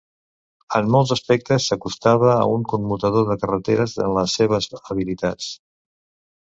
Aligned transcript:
En 0.77 0.87
molts 0.95 1.11
aspectes, 1.15 1.67
s'acostava 1.73 2.33
a 2.37 2.49
un 2.55 2.65
commutador 2.73 3.29
de 3.29 3.39
carreteres 3.45 3.97
en 4.09 4.13
les 4.19 4.37
seves 4.41 4.73
habilitats. 4.83 5.55